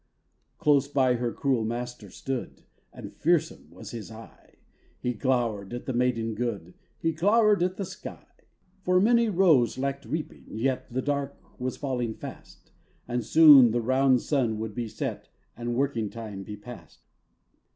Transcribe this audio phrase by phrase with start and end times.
[0.57, 4.55] Close by her cruel master stood, And fearsome was his eye;
[4.99, 8.25] He glowered at the maiden good, He glowered at the sky.
[8.81, 12.71] For many rows lacked reaping, yet The dark was falling fast,
[13.07, 17.01] And soon the round sun would be set And working time be past.